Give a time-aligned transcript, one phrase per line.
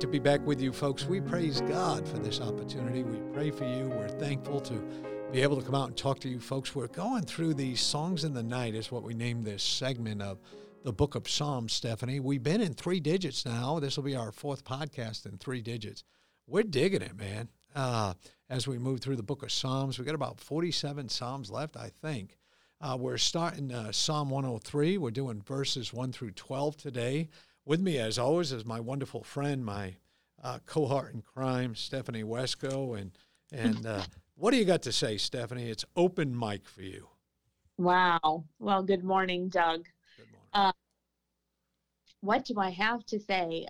[0.00, 1.04] Be back with you, folks.
[1.04, 3.02] We praise God for this opportunity.
[3.02, 3.88] We pray for you.
[3.88, 4.82] We're thankful to
[5.30, 6.74] be able to come out and talk to you, folks.
[6.74, 10.40] We're going through these Songs in the Night, is what we named this segment of
[10.82, 12.20] the book of Psalms, Stephanie.
[12.20, 13.78] We've been in three digits now.
[13.78, 16.04] This will be our fourth podcast in three digits.
[16.46, 17.48] We're digging it, man.
[17.74, 18.14] Uh,
[18.48, 21.90] as we move through the book of Psalms, we got about 47 Psalms left, I
[22.00, 22.38] think.
[22.80, 24.98] Uh, we're starting uh, Psalm 103.
[24.98, 27.28] We're doing verses 1 through 12 today.
[27.64, 29.96] With me, as always, is my wonderful friend, my
[30.42, 32.98] uh, cohort in crime, Stephanie Wesco.
[32.98, 33.12] And,
[33.52, 34.02] and uh,
[34.34, 35.70] what do you got to say, Stephanie?
[35.70, 37.08] It's open mic for you.
[37.78, 38.44] Wow.
[38.58, 39.84] Well, good morning, Doug.
[40.16, 40.48] Good morning.
[40.52, 40.72] Uh,
[42.20, 43.66] what do I have to say?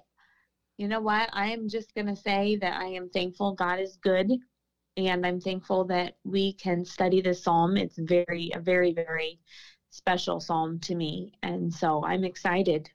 [0.78, 1.28] You know what?
[1.32, 4.32] I am just going to say that I am thankful God is good.
[4.96, 7.76] And I'm thankful that we can study this psalm.
[7.76, 9.38] It's very, a very, very
[9.90, 11.32] special psalm to me.
[11.42, 12.90] And so I'm excited.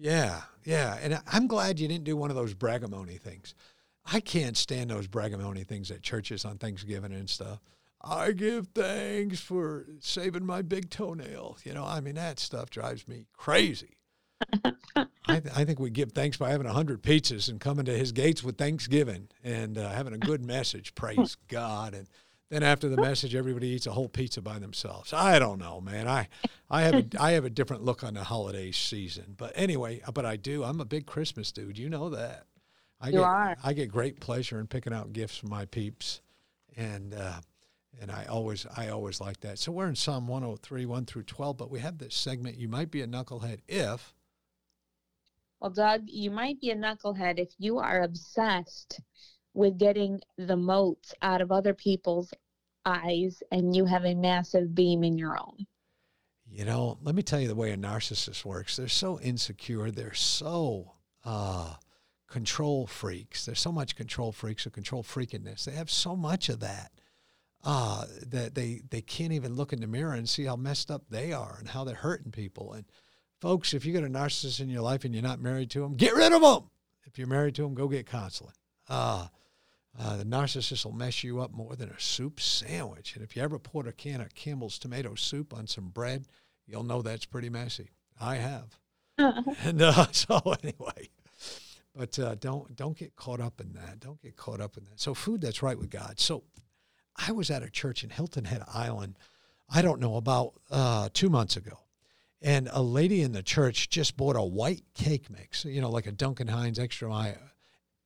[0.00, 0.98] Yeah, yeah.
[1.02, 3.54] And I'm glad you didn't do one of those bragamony things.
[4.10, 7.60] I can't stand those bragamony things at churches on Thanksgiving and stuff.
[8.02, 11.58] I give thanks for saving my big toenail.
[11.64, 13.98] You know, I mean, that stuff drives me crazy.
[14.96, 18.12] I, th- I, think we give thanks by having 100 pizzas and coming to his
[18.12, 20.94] gates with Thanksgiving and uh, having a good message.
[20.94, 21.92] Praise God.
[21.92, 22.08] And
[22.50, 25.12] then after the message, everybody eats a whole pizza by themselves.
[25.12, 26.08] I don't know, man.
[26.08, 26.28] I,
[26.68, 29.34] I have a, I have a different look on the holiday season.
[29.36, 30.64] But anyway, but I do.
[30.64, 31.78] I'm a big Christmas dude.
[31.78, 32.46] You know that.
[33.00, 33.56] I you get, are.
[33.62, 36.20] I get great pleasure in picking out gifts for my peeps,
[36.76, 37.40] and uh,
[38.00, 39.60] and I always I always like that.
[39.60, 42.58] So we're in Psalm 103, 1 through 12, but we have this segment.
[42.58, 44.12] You might be a knucklehead if.
[45.60, 49.00] Well, Doug, you might be a knucklehead if you are obsessed
[49.54, 52.32] with getting the motes out of other people's
[52.84, 55.66] eyes and you have a massive beam in your own.
[56.52, 58.76] You know, let me tell you the way a narcissist works.
[58.76, 59.90] They're so insecure.
[59.90, 60.94] They're so
[61.24, 61.74] uh,
[62.28, 63.46] control freaks.
[63.46, 65.64] There's so much control freaks or control freakiness.
[65.64, 66.90] They have so much of that
[67.62, 71.04] uh, that they, they can't even look in the mirror and see how messed up
[71.08, 72.72] they are and how they're hurting people.
[72.72, 72.84] And
[73.40, 75.94] folks, if you got a narcissist in your life and you're not married to them,
[75.94, 76.70] get rid of them.
[77.04, 78.54] If you're married to them, go get counseling.
[78.88, 79.28] Uh,
[79.98, 83.14] uh, the narcissist will mess you up more than a soup sandwich.
[83.14, 86.26] And if you ever poured a can of Campbell's tomato soup on some bread,
[86.66, 87.90] you'll know that's pretty messy.
[88.20, 88.78] I have.
[89.64, 91.10] and uh, so anyway,
[91.94, 94.00] but uh, don't don't get caught up in that.
[94.00, 95.00] Don't get caught up in that.
[95.00, 96.18] So food that's right with God.
[96.18, 96.44] So
[97.16, 99.18] I was at a church in Hilton Head Island.
[99.72, 101.78] I don't know about uh, two months ago,
[102.40, 105.64] and a lady in the church just bought a white cake mix.
[105.64, 107.08] You know, like a Duncan Hines extra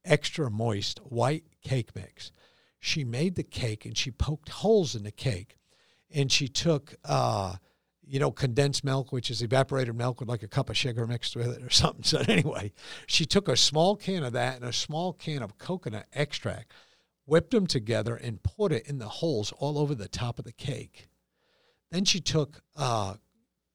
[0.04, 2.32] extra moist white cake mix.
[2.78, 5.56] She made the cake and she poked holes in the cake,
[6.12, 7.56] and she took, uh,
[8.06, 11.34] you know, condensed milk, which is evaporated milk with like a cup of sugar mixed
[11.34, 12.02] with it or something.
[12.02, 12.72] So anyway,
[13.06, 16.72] she took a small can of that and a small can of coconut extract,
[17.24, 20.52] whipped them together, and put it in the holes all over the top of the
[20.52, 21.08] cake.
[21.90, 23.14] Then she took uh,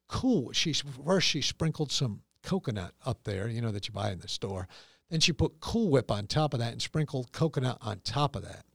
[0.08, 0.52] cool.
[0.52, 4.28] She first she sprinkled some coconut up there, you know, that you buy in the
[4.28, 4.68] store.
[5.10, 8.44] Then she put Cool Whip on top of that and sprinkled coconut on top of
[8.44, 8.66] that.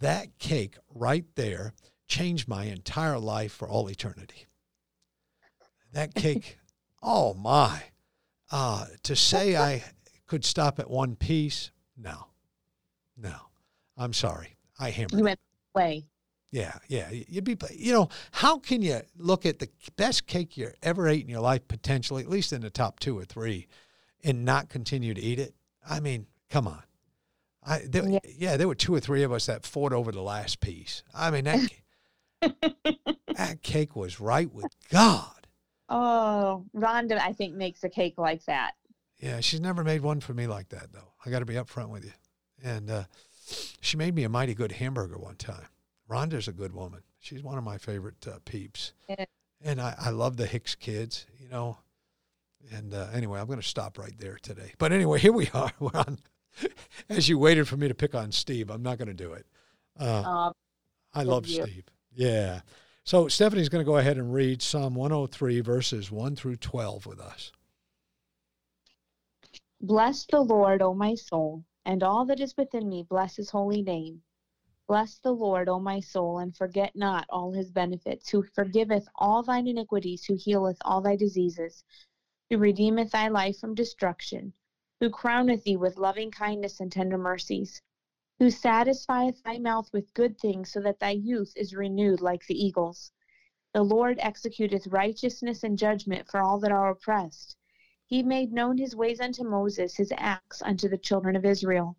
[0.00, 1.72] That cake right there
[2.08, 4.46] changed my entire life for all eternity.
[5.92, 6.58] That cake,
[7.02, 7.84] oh my.
[8.50, 9.82] Uh, to say I
[10.26, 12.26] could stop at one piece, no,
[13.16, 13.34] no.
[13.96, 14.56] I'm sorry.
[14.78, 15.18] I hammered.
[15.18, 15.40] You went
[15.74, 16.04] way.
[16.50, 17.08] Yeah, yeah.
[17.10, 21.22] You'd be, you know, how can you look at the best cake you ever ate
[21.22, 23.68] in your life, potentially, at least in the top two or three,
[24.22, 25.54] and not continue to eat it?
[25.88, 26.82] I mean, come on.
[27.64, 28.18] I there, yeah.
[28.24, 28.56] yeah.
[28.56, 31.02] there were two or three of us that fought over the last piece.
[31.14, 31.70] I mean that
[33.36, 35.46] that cake was right with God.
[35.88, 38.72] Oh, Rhonda, I think makes a cake like that.
[39.18, 41.12] Yeah, she's never made one for me like that though.
[41.24, 42.12] I got to be upfront with you.
[42.64, 43.04] And uh,
[43.80, 45.66] she made me a mighty good hamburger one time.
[46.10, 47.02] Rhonda's a good woman.
[47.20, 48.92] She's one of my favorite uh, peeps.
[49.08, 49.24] Yeah.
[49.62, 51.26] And I, I love the Hicks kids.
[51.38, 51.78] You know,
[52.70, 54.72] and uh, anyway, I'm going to stop right there today.
[54.78, 55.72] But anyway, here we are.
[55.80, 56.18] We're on.
[57.08, 59.46] As you waited for me to pick on Steve, I'm not going to do it.
[59.98, 60.52] Uh,
[61.14, 61.84] I love Steve.
[62.14, 62.60] Yeah.
[63.04, 67.20] So Stephanie's going to go ahead and read Psalm 103, verses 1 through 12 with
[67.20, 67.52] us.
[69.80, 73.82] Bless the Lord, O my soul, and all that is within me, bless his holy
[73.82, 74.22] name.
[74.86, 79.42] Bless the Lord, O my soul, and forget not all his benefits, who forgiveth all
[79.42, 81.82] thine iniquities, who healeth all thy diseases,
[82.52, 84.52] who redeemeth thy life from destruction,
[85.00, 87.80] who crowneth thee with loving kindness and tender mercies
[88.38, 92.62] who satisfieth thy mouth with good things, so that thy youth is renewed like the
[92.62, 93.10] eagles.
[93.72, 97.56] The Lord executeth righteousness and judgment for all that are oppressed.
[98.04, 101.96] He made known his ways unto Moses, his acts unto the children of Israel.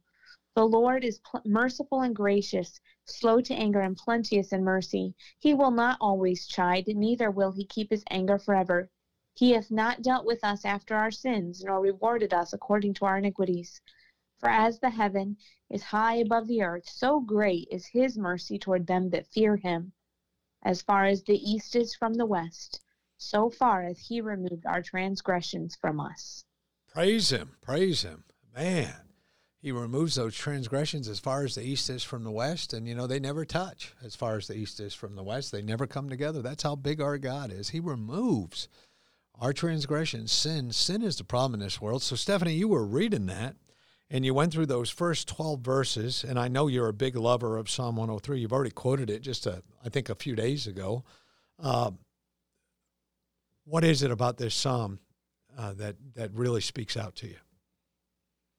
[0.53, 5.15] The Lord is pl- merciful and gracious, slow to anger and plenteous in mercy.
[5.39, 8.91] He will not always chide, neither will he keep his anger forever.
[9.35, 13.17] He hath not dealt with us after our sins, nor rewarded us according to our
[13.17, 13.81] iniquities.
[14.37, 15.37] For as the heaven
[15.69, 19.93] is high above the earth, so great is his mercy toward them that fear him.
[20.61, 22.81] As far as the east is from the west,
[23.17, 26.45] so far hath he removed our transgressions from us.
[26.87, 28.25] Praise him, praise him.
[28.53, 29.09] Man,
[29.63, 32.93] he removes those transgressions as far as the east is from the west, and you
[32.93, 35.51] know, they never touch as far as the east is from the west.
[35.51, 36.41] They never come together.
[36.41, 37.69] That's how big our God is.
[37.69, 38.67] He removes
[39.39, 40.71] our transgressions, sin.
[40.71, 42.01] Sin is the problem in this world.
[42.01, 43.55] So, Stephanie, you were reading that
[44.13, 47.57] and you went through those first 12 verses and i know you're a big lover
[47.57, 51.03] of psalm 103 you've already quoted it just a, I think a few days ago
[51.61, 51.91] uh,
[53.65, 54.99] what is it about this psalm
[55.57, 57.37] uh, that that really speaks out to you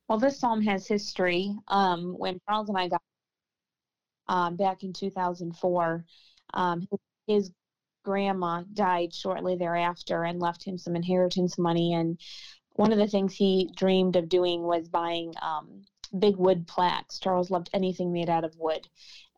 [0.09, 3.03] well this psalm has history um, when charles and i got
[4.29, 6.05] um, back in 2004
[6.55, 7.51] um, his, his
[8.05, 12.19] grandma died shortly thereafter and left him some inheritance money and
[12.75, 15.85] one of the things he dreamed of doing was buying um,
[16.19, 17.19] big wood plaques.
[17.19, 18.87] Charles loved anything made out of wood,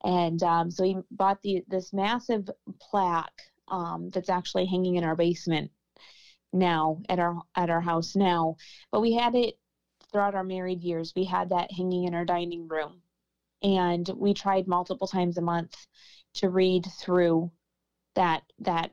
[0.05, 2.49] and um, so he bought the this massive
[2.81, 5.71] plaque um, that's actually hanging in our basement
[6.53, 8.57] now at our at our house now.
[8.91, 9.59] But we had it
[10.11, 11.13] throughout our married years.
[11.15, 13.03] We had that hanging in our dining room,
[13.63, 15.75] and we tried multiple times a month
[16.35, 17.51] to read through
[18.17, 18.91] that that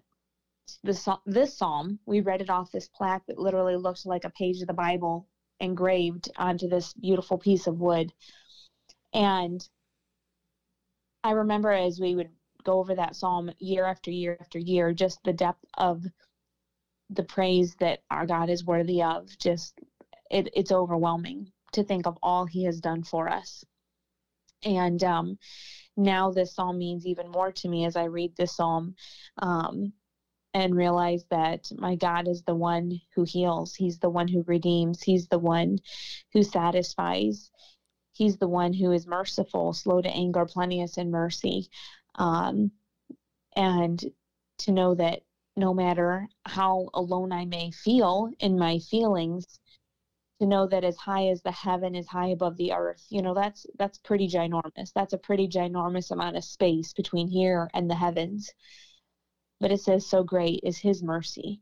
[0.84, 4.62] this, this psalm, we read it off this plaque that literally looked like a page
[4.62, 5.28] of the Bible
[5.60, 8.14] engraved onto this beautiful piece of wood.
[9.14, 9.68] And
[11.24, 12.30] I remember as we would
[12.64, 16.04] go over that psalm year after year after year, just the depth of
[17.10, 19.30] the praise that our God is worthy of.
[19.38, 19.80] Just
[20.30, 23.64] it, it's overwhelming to think of all He has done for us.
[24.64, 25.38] And um,
[25.96, 28.96] now this psalm means even more to me as I read this psalm.
[29.38, 29.94] Um,
[30.54, 33.74] and realize that my God is the one who heals.
[33.74, 35.02] He's the one who redeems.
[35.02, 35.80] He's the one
[36.32, 37.50] who satisfies.
[38.12, 41.70] He's the one who is merciful, slow to anger, plenteous in mercy.
[42.16, 42.72] Um,
[43.56, 44.04] and
[44.60, 45.22] to know that
[45.56, 49.60] no matter how alone I may feel in my feelings,
[50.44, 53.34] to know that as high as the heaven is high above the earth, you know,
[53.34, 54.92] that's that's pretty ginormous.
[54.94, 58.52] That's a pretty ginormous amount of space between here and the heavens.
[59.62, 61.62] But it says, So great is his mercy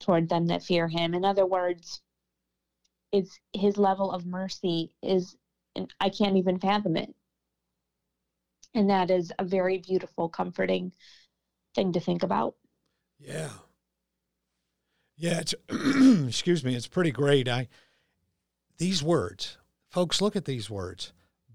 [0.00, 1.12] toward them that fear him.
[1.12, 2.00] In other words,
[3.12, 5.36] it's his level of mercy is,
[6.00, 7.14] I can't even fathom it.
[8.74, 10.92] And that is a very beautiful, comforting
[11.74, 12.54] thing to think about.
[13.18, 13.50] Yeah.
[15.16, 15.54] Yeah, it's
[16.26, 17.48] excuse me, it's pretty great.
[17.48, 17.68] I
[18.78, 21.12] these words, folks, look at these words.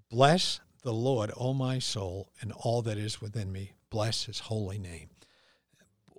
[0.09, 3.73] Bless the Lord, O my soul, and all that is within me.
[3.89, 5.09] Bless his holy name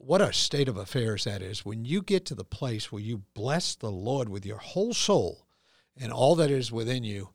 [0.02, 3.22] what a state of affairs that is when you get to the place where you
[3.34, 5.46] bless the Lord with your whole soul
[6.00, 7.28] and all that is within you,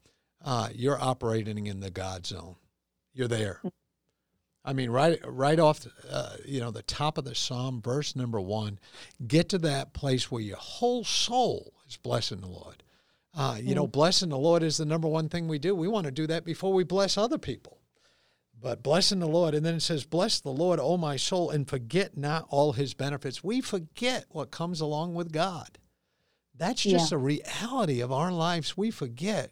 [0.44, 2.56] uh, you're operating in the God zone.
[3.14, 3.62] You're there.
[4.66, 8.42] I mean, right, right off, uh, you know, the top of the psalm, verse number
[8.42, 8.80] one,
[9.28, 12.82] get to that place where your whole soul is blessing the Lord.
[13.36, 15.76] Uh, you know, blessing the Lord is the number one thing we do.
[15.76, 17.80] We want to do that before we bless other people
[18.66, 19.54] but blessing the Lord.
[19.54, 22.96] And then it says, Bless the Lord, O my soul, and forget not all his
[22.96, 23.44] benefits.
[23.44, 25.78] We forget what comes along with God.
[26.58, 27.18] That's just yeah.
[27.18, 28.76] a reality of our lives.
[28.76, 29.52] We forget.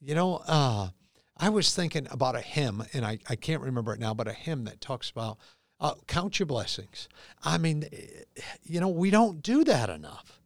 [0.00, 0.88] You know, uh,
[1.36, 4.32] I was thinking about a hymn, and I, I can't remember it now, but a
[4.32, 5.36] hymn that talks about
[5.78, 7.08] uh, count your blessings.
[7.42, 7.84] I mean,
[8.62, 10.40] you know, we don't do that enough.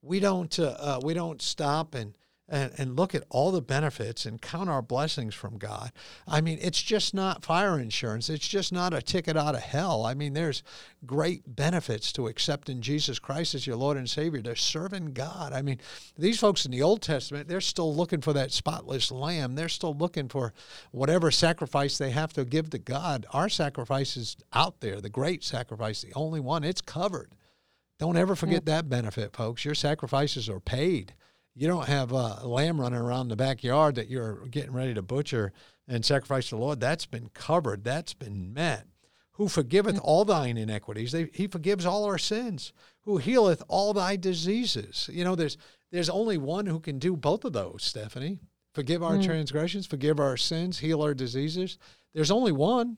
[0.00, 0.58] We don't.
[0.58, 2.14] Uh, uh we don't stop and
[2.52, 5.90] and, and look at all the benefits and count our blessings from God.
[6.28, 8.28] I mean, it's just not fire insurance.
[8.28, 10.04] It's just not a ticket out of hell.
[10.04, 10.62] I mean, there's
[11.06, 15.54] great benefits to accepting Jesus Christ as your Lord and Savior, to serving God.
[15.54, 15.78] I mean,
[16.18, 19.54] these folks in the Old Testament, they're still looking for that spotless lamb.
[19.54, 20.52] They're still looking for
[20.90, 23.24] whatever sacrifice they have to give to God.
[23.32, 26.64] Our sacrifice is out there, the great sacrifice, the only one.
[26.64, 27.32] It's covered.
[27.98, 29.64] Don't ever forget that benefit, folks.
[29.64, 31.14] Your sacrifices are paid.
[31.54, 35.52] You don't have a lamb running around the backyard that you're getting ready to butcher
[35.86, 36.80] and sacrifice to the Lord.
[36.80, 37.84] That's been covered.
[37.84, 38.86] That's been met.
[39.32, 40.00] Who forgiveth mm.
[40.02, 41.12] all thine iniquities?
[41.12, 42.72] They, he forgives all our sins.
[43.02, 45.08] Who healeth all thy diseases?
[45.12, 45.56] You know, there's
[45.90, 48.38] there's only one who can do both of those, Stephanie.
[48.72, 49.24] Forgive our mm.
[49.24, 51.76] transgressions, forgive our sins, heal our diseases.
[52.14, 52.96] There's only one.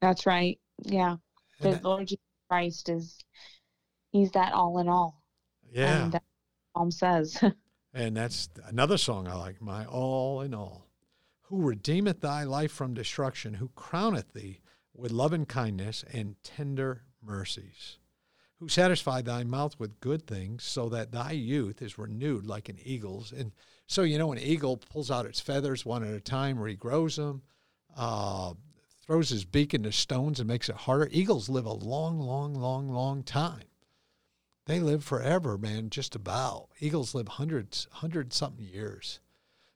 [0.00, 0.58] That's right.
[0.82, 1.16] Yeah.
[1.60, 3.18] The that, Lord Jesus Christ is
[4.12, 5.22] he's that all in all.
[5.70, 6.04] Yeah.
[6.04, 6.20] And
[6.80, 7.44] Psalm says.
[7.94, 10.86] and that's another song I like, My All in All.
[11.42, 14.60] Who redeemeth thy life from destruction, who crowneth thee
[14.94, 17.98] with love and kindness and tender mercies,
[18.58, 22.78] who satisfy thy mouth with good things, so that thy youth is renewed like an
[22.82, 23.32] eagle's.
[23.32, 23.52] And
[23.86, 27.42] so, you know, an eagle pulls out its feathers one at a time, regrows them,
[27.96, 28.54] uh,
[29.04, 31.08] throws his beak into stones and makes it harder.
[31.10, 33.64] Eagles live a long, long, long, long time.
[34.70, 36.68] They live forever, man, just about.
[36.78, 39.18] Eagles live hundreds, hundred something years,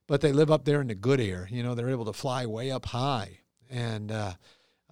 [0.07, 1.49] but they live up there in the good air.
[1.51, 4.35] You know, they're able to fly way up high, and uh,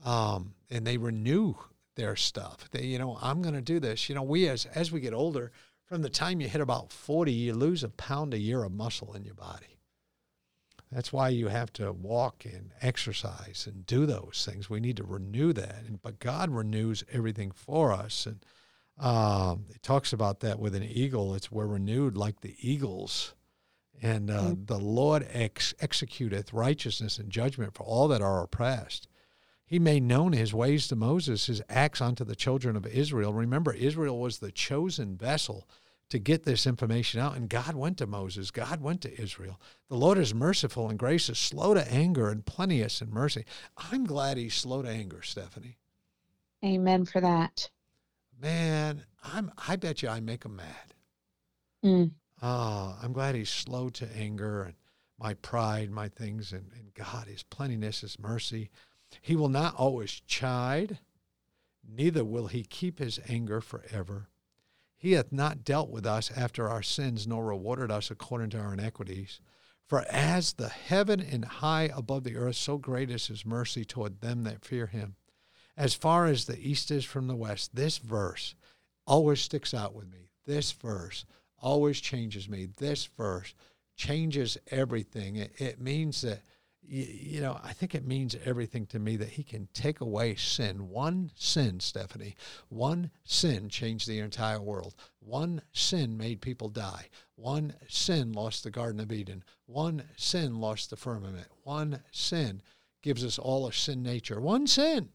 [0.05, 1.55] um, and they renew
[1.95, 2.69] their stuff.
[2.73, 4.09] They, you know, I'm going to do this.
[4.09, 5.53] You know, we as as we get older,
[5.85, 9.15] from the time you hit about 40, you lose a pound a year of muscle
[9.15, 9.79] in your body.
[10.91, 14.69] That's why you have to walk and exercise and do those things.
[14.69, 15.85] We need to renew that.
[15.87, 18.27] And, but God renews everything for us.
[18.27, 18.45] And
[19.03, 21.35] um, it talks about that with an eagle.
[21.35, 23.35] It's we're renewed like the eagles.
[24.01, 24.65] And uh, mm-hmm.
[24.67, 29.09] the Lord ex- executeth righteousness and judgment for all that are oppressed.
[29.67, 33.33] He made known his ways to Moses, his acts unto the children of Israel.
[33.33, 35.69] Remember, Israel was the chosen vessel
[36.11, 37.37] to get this information out.
[37.37, 39.61] And God went to Moses, God went to Israel.
[39.89, 43.47] The Lord is merciful and gracious, slow to anger and plenteous in mercy.
[43.77, 45.79] I'm glad he's slow to anger, Stephanie.
[46.65, 47.71] Amen for that
[48.43, 50.95] man, I'm I bet you I make him mad.
[51.85, 52.11] Mm.
[52.43, 54.75] Oh, I'm glad he's slow to anger and
[55.19, 58.71] my pride, my things, and, and God, his plentiness, his mercy.
[59.21, 60.99] He will not always chide,
[61.89, 64.29] neither will he keep his anger forever.
[64.97, 68.73] He hath not dealt with us after our sins, nor rewarded us according to our
[68.73, 69.41] iniquities.
[69.87, 74.21] For as the heaven and high above the earth, so great is his mercy toward
[74.21, 75.17] them that fear him
[75.77, 78.55] as far as the east is from the west, this verse
[79.07, 80.29] always sticks out with me.
[80.47, 81.25] This verse
[81.59, 82.69] always changes me.
[82.79, 83.55] This verse
[83.97, 85.37] changes everything.
[85.37, 86.41] It, it means that,
[86.83, 90.35] you, you, know, I think it means everything to me that he can take away
[90.35, 90.89] sin.
[90.89, 92.37] One sin, Stephanie,
[92.69, 94.95] one sin changed the entire world.
[95.21, 97.09] One sin made people die.
[97.37, 99.45] One sin lost the Garden of Eden.
[99.67, 101.49] One sin lost the firmament.
[101.63, 102.63] One sin
[103.03, 104.41] gives us all a sin nature.
[104.41, 105.11] One sin.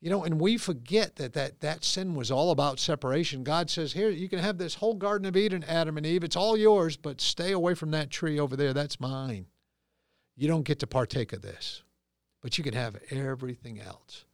[0.00, 3.44] You know, and we forget that, that that sin was all about separation.
[3.44, 6.24] God says, Here, you can have this whole Garden of Eden, Adam and Eve.
[6.24, 8.72] It's all yours, but stay away from that tree over there.
[8.72, 9.46] That's mine.
[10.36, 11.82] You don't get to partake of this,
[12.40, 14.24] but you can have everything else.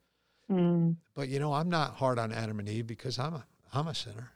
[0.48, 0.96] Mm.
[1.16, 3.94] But, you know, I'm not hard on Adam and Eve because I'm a, I'm a
[3.94, 4.30] sinner.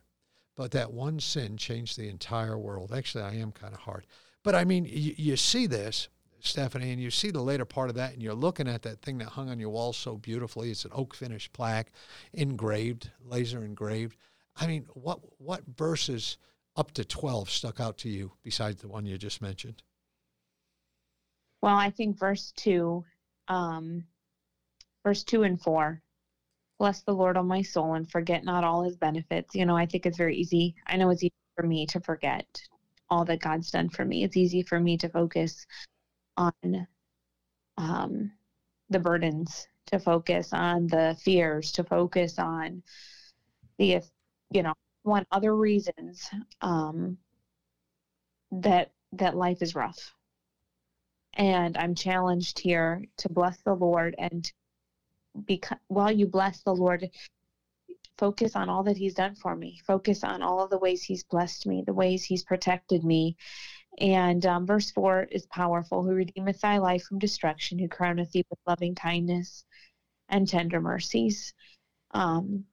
[0.56, 2.92] But that one sin changed the entire world.
[2.92, 4.06] Actually, I am kind of hard.
[4.42, 6.08] But I mean, you, you see this
[6.42, 9.18] Stephanie, and you see the later part of that, and you're looking at that thing
[9.18, 10.70] that hung on your wall so beautifully.
[10.70, 11.92] It's an oak finish plaque,
[12.32, 14.16] engraved, laser engraved.
[14.56, 16.38] I mean, what what verses
[16.76, 19.82] up to twelve stuck out to you besides the one you just mentioned?
[21.62, 23.04] Well, I think verse two,
[23.48, 24.04] um,
[25.04, 26.02] verse two and four.
[26.78, 29.54] Bless the Lord, on my soul, and forget not all His benefits.
[29.54, 30.74] You know, I think it's very easy.
[30.86, 32.46] I know it's easy for me to forget
[33.10, 34.24] all that God's done for me.
[34.24, 35.66] It's easy for me to focus
[36.36, 36.86] on
[37.76, 38.32] um,
[38.88, 42.82] the burdens, to focus on the fears, to focus on
[43.78, 44.00] the,
[44.50, 46.28] you know, one other reasons
[46.60, 47.16] um,
[48.52, 50.14] that that life is rough.
[51.34, 54.50] And I'm challenged here to bless the Lord and
[55.46, 57.08] because while you bless the Lord,
[58.18, 59.80] focus on all that He's done for me.
[59.86, 63.36] Focus on all of the ways He's blessed me, the ways He's protected me,
[64.00, 68.44] and um, verse 4 is powerful who redeemeth thy life from destruction, who crowneth thee
[68.48, 69.64] with loving kindness
[70.28, 71.52] and tender mercies.
[72.12, 72.64] Um,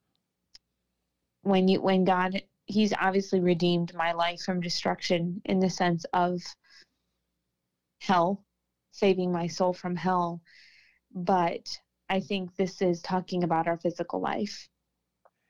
[1.42, 6.42] when you when God he's obviously redeemed my life from destruction in the sense of
[8.02, 8.44] hell,
[8.92, 10.42] saving my soul from hell.
[11.14, 11.78] But
[12.10, 14.68] I think this is talking about our physical life.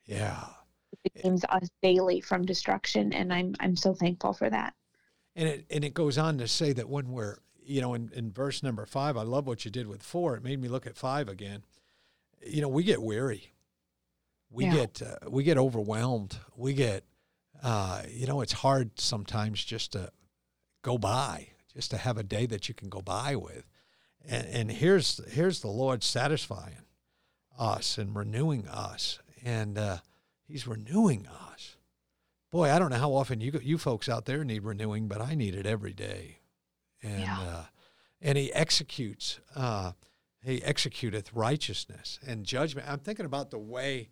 [0.06, 0.44] Yeah.
[1.04, 4.74] It redeems us daily from destruction, and I'm I'm so thankful for that.
[5.38, 8.32] And it and it goes on to say that when we're you know in, in
[8.32, 10.36] verse number five, I love what you did with four.
[10.36, 11.62] It made me look at five again.
[12.46, 13.52] You know, we get weary.
[14.50, 14.74] We yeah.
[14.74, 16.36] get uh, we get overwhelmed.
[16.56, 17.04] We get
[17.62, 20.10] uh, you know, it's hard sometimes just to
[20.82, 23.64] go by, just to have a day that you can go by with.
[24.26, 26.84] And, and here's here's the Lord satisfying
[27.58, 29.98] us and renewing us, and uh,
[30.46, 31.76] He's renewing us.
[32.50, 35.34] Boy, I don't know how often you you folks out there need renewing, but I
[35.34, 36.38] need it every day.
[37.02, 37.40] And yeah.
[37.40, 37.64] uh,
[38.20, 39.40] and He executes.
[39.54, 39.92] Uh,
[40.40, 42.88] he executeth righteousness and judgment.
[42.88, 44.08] I'm thinking about the way,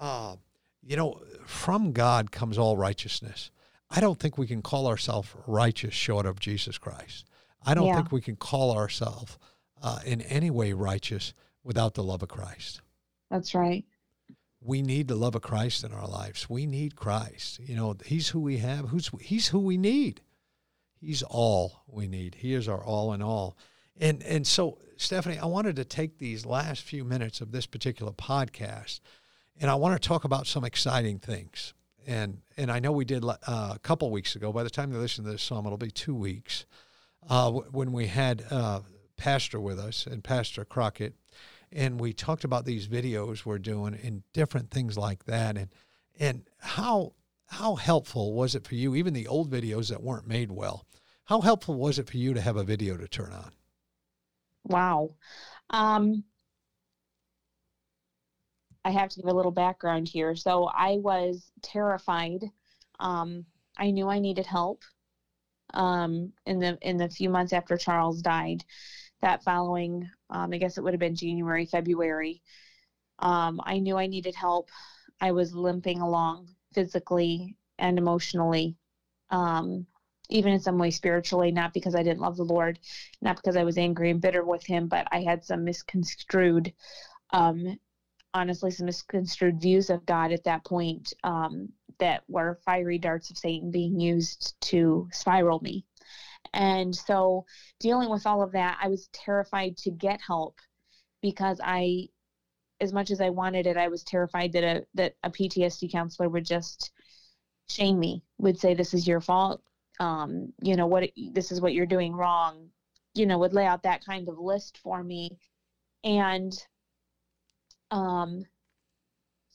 [0.00, 0.36] uh,
[0.82, 3.50] you know, from God comes all righteousness.
[3.90, 7.26] I don't think we can call ourselves righteous short of Jesus Christ.
[7.64, 7.96] I don't yeah.
[7.96, 9.38] think we can call ourselves
[9.82, 11.32] uh, in any way righteous
[11.64, 12.82] without the love of Christ.
[13.30, 13.84] That's right.
[14.68, 16.50] We need the love of Christ in our lives.
[16.50, 17.58] We need Christ.
[17.60, 18.90] You know, He's who we have.
[18.90, 20.20] Who's He's who we need.
[21.00, 22.34] He's all we need.
[22.34, 23.56] He is our all in all.
[23.96, 28.12] And and so, Stephanie, I wanted to take these last few minutes of this particular
[28.12, 29.00] podcast,
[29.58, 31.72] and I want to talk about some exciting things.
[32.06, 34.52] And and I know we did uh, a couple weeks ago.
[34.52, 36.66] By the time they listen to this song, it'll be two weeks.
[37.26, 38.80] Uh, when we had uh,
[39.16, 41.14] pastor with us and Pastor Crockett,
[41.72, 45.70] and we talked about these videos we're doing and different things like that, and
[46.18, 47.14] and how
[47.46, 50.86] how helpful was it for you, even the old videos that weren't made well?
[51.24, 53.52] How helpful was it for you to have a video to turn on?
[54.64, 55.14] Wow.
[55.70, 56.24] Um,
[58.84, 60.34] I have to give a little background here.
[60.36, 62.44] So I was terrified.
[63.00, 63.44] Um,
[63.76, 64.82] I knew I needed help
[65.74, 68.64] um, in the in the few months after Charles died
[69.20, 72.42] that following, um, I guess it would have been January, February,
[73.18, 74.70] um, I knew I needed help.
[75.20, 78.76] I was limping along physically and emotionally,
[79.30, 79.86] um,
[80.30, 82.78] even in some way spiritually, not because I didn't love the Lord,
[83.20, 86.72] not because I was angry and bitter with Him, but I had some misconstrued,
[87.30, 87.78] um,
[88.34, 93.38] honestly, some misconstrued views of God at that point um, that were fiery darts of
[93.38, 95.84] Satan being used to spiral me.
[96.52, 97.44] And so,
[97.80, 100.58] dealing with all of that, I was terrified to get help
[101.22, 102.08] because I,
[102.80, 106.28] as much as I wanted it, I was terrified that a that a PTSD counselor
[106.28, 106.92] would just
[107.68, 109.62] shame me, would say, "This is your fault.
[110.00, 111.10] Um, you know what?
[111.32, 112.70] This is what you're doing wrong."
[113.14, 115.38] You know, would lay out that kind of list for me,
[116.04, 116.52] and
[117.90, 118.44] um,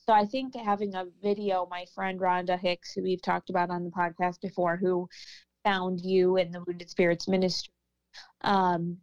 [0.06, 3.84] so I think having a video, my friend Rhonda Hicks, who we've talked about on
[3.84, 5.08] the podcast before, who
[5.64, 7.72] found you in the Wounded Spirits Ministry.
[8.42, 8.98] Um,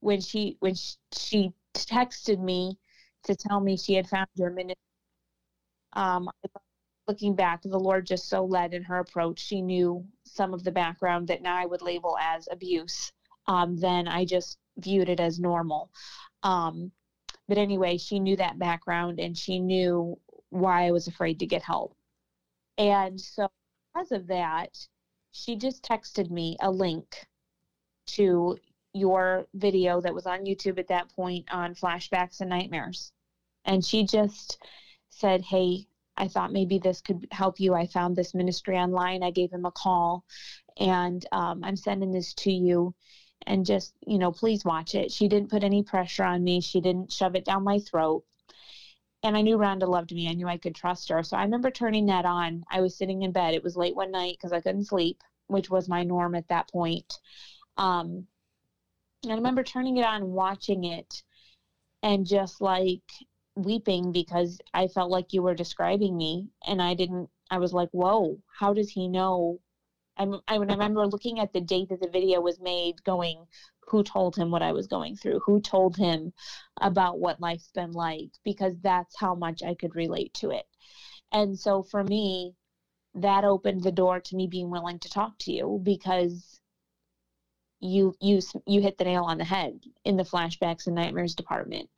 [0.00, 0.74] when she when
[1.12, 2.78] she texted me
[3.24, 4.76] to tell me she had found your ministry,
[5.94, 6.28] um,
[7.08, 9.40] looking back, the Lord just so led in her approach.
[9.40, 13.12] She knew some of the background that now I would label as abuse.
[13.46, 15.90] Um, then I just viewed it as normal.
[16.42, 16.92] Um,
[17.48, 20.18] but anyway, she knew that background and she knew
[20.50, 21.96] why I was afraid to get help.
[22.76, 23.48] And so,
[23.92, 24.76] because of that,
[25.38, 27.26] she just texted me a link
[28.06, 28.58] to
[28.92, 33.12] your video that was on YouTube at that point on flashbacks and nightmares.
[33.64, 34.58] And she just
[35.10, 37.74] said, Hey, I thought maybe this could help you.
[37.74, 39.22] I found this ministry online.
[39.22, 40.24] I gave him a call
[40.78, 42.94] and um, I'm sending this to you
[43.46, 45.12] and just, you know, please watch it.
[45.12, 48.24] She didn't put any pressure on me, she didn't shove it down my throat
[49.22, 50.28] and I knew Rhonda loved me.
[50.28, 51.22] I knew I could trust her.
[51.22, 52.64] So I remember turning that on.
[52.70, 53.54] I was sitting in bed.
[53.54, 56.70] It was late one night because I couldn't sleep, which was my norm at that
[56.70, 57.18] point.
[57.76, 58.26] Um,
[59.28, 61.22] I remember turning it on, watching it,
[62.02, 63.02] and just like
[63.56, 66.48] weeping because I felt like you were describing me.
[66.66, 69.60] And I didn't, I was like, whoa, how does he know?
[70.16, 73.44] I, I remember looking at the date that the video was made, going,
[73.88, 76.32] who told him what I was going through, who told him
[76.80, 80.66] about what life's been like, because that's how much I could relate to it.
[81.32, 82.54] And so for me,
[83.22, 86.60] that opened the door to me being willing to talk to you because
[87.80, 91.88] you you you hit the nail on the head in the flashbacks and nightmares department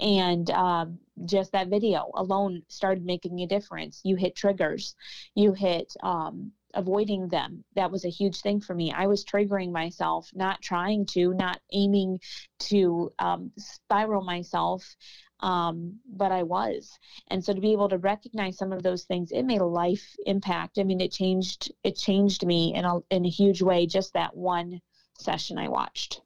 [0.00, 4.94] and um, just that video alone started making a difference you hit triggers
[5.34, 7.64] you hit um, avoiding them.
[7.74, 8.92] That was a huge thing for me.
[8.92, 12.20] I was triggering myself, not trying to, not aiming
[12.60, 14.96] to um, spiral myself.
[15.40, 16.98] Um, but I was.
[17.28, 20.16] And so to be able to recognize some of those things, it made a life
[20.24, 20.78] impact.
[20.78, 23.86] I mean, it changed it changed me in a in a huge way.
[23.86, 24.80] Just that one
[25.18, 26.22] session I watched.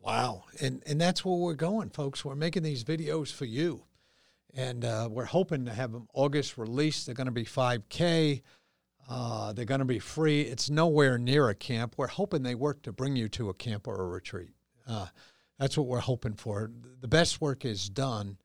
[0.00, 2.24] Wow, and and that's where we're going, folks.
[2.24, 3.84] We're making these videos for you,
[4.52, 7.06] and uh, we're hoping to have them August released.
[7.06, 8.42] They're going to be 5K.
[9.08, 10.42] Uh, they're going to be free.
[10.42, 11.94] It's nowhere near a camp.
[11.96, 14.52] We're hoping they work to bring you to a camp or a retreat.
[14.86, 15.06] Uh,
[15.58, 16.70] that's what we're hoping for.
[17.00, 18.38] The best work is done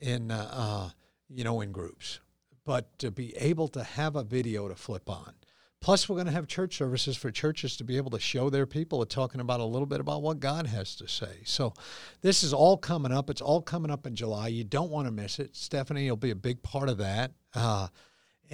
[0.00, 0.90] in, uh, uh,
[1.28, 2.20] you know, in groups,
[2.64, 5.34] but to be able to have a video to flip on.
[5.80, 8.64] Plus, we're going to have church services for churches to be able to show their
[8.64, 11.42] people, talking about a little bit about what God has to say.
[11.44, 11.74] So,
[12.22, 13.28] this is all coming up.
[13.28, 14.48] It's all coming up in July.
[14.48, 15.54] You don't want to miss it.
[15.54, 17.32] Stephanie will be a big part of that.
[17.52, 17.88] Uh,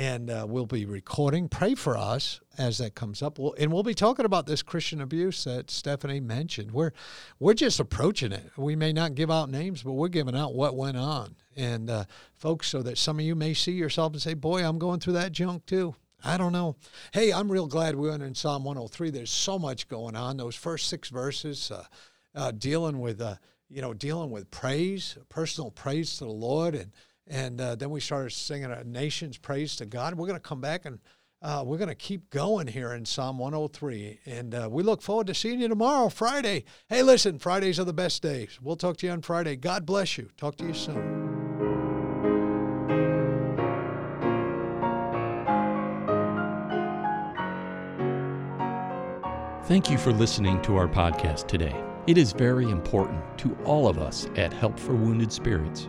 [0.01, 1.47] and uh, we'll be recording.
[1.47, 3.39] Pray for us as that comes up.
[3.39, 6.73] We'll, and we'll be talking about this Christian abuse that Stephanie mentioned.
[6.73, 6.93] We're
[7.39, 8.51] we're just approaching it.
[8.57, 12.05] We may not give out names, but we're giving out what went on, and uh,
[12.35, 15.13] folks, so that some of you may see yourself and say, "Boy, I'm going through
[15.15, 16.77] that junk too." I don't know.
[17.13, 19.11] Hey, I'm real glad we went in Psalm 103.
[19.11, 20.39] There's so much going on.
[20.39, 21.85] Those first six verses, uh,
[22.35, 23.35] uh dealing with uh,
[23.69, 26.91] you know dealing with praise, personal praise to the Lord, and
[27.31, 30.17] and uh, then we started singing a nation's praise to God.
[30.17, 30.99] We're going to come back and
[31.41, 34.19] uh, we're going to keep going here in Psalm 103.
[34.27, 36.65] And uh, we look forward to seeing you tomorrow, Friday.
[36.89, 38.59] Hey, listen, Fridays are the best days.
[38.61, 39.57] We'll talk to you on Friday.
[39.57, 40.29] God bless you.
[40.37, 41.29] Talk to you soon.
[49.65, 51.81] Thank you for listening to our podcast today.
[52.09, 55.89] It is very important to all of us at Help for Wounded Spirits